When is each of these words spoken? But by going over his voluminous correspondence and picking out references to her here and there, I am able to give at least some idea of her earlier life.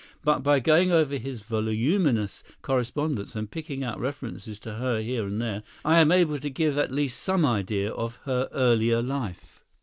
But 0.23 0.39
by 0.39 0.59
going 0.59 0.91
over 0.91 1.17
his 1.17 1.43
voluminous 1.43 2.43
correspondence 2.63 3.35
and 3.35 3.51
picking 3.51 3.83
out 3.83 3.99
references 3.99 4.57
to 4.61 4.73
her 4.77 4.99
here 4.99 5.27
and 5.27 5.39
there, 5.39 5.61
I 5.85 5.99
am 6.01 6.11
able 6.11 6.39
to 6.39 6.49
give 6.49 6.75
at 6.75 6.91
least 6.91 7.21
some 7.21 7.45
idea 7.45 7.91
of 7.91 8.15
her 8.23 8.49
earlier 8.51 9.03
life. 9.03 9.61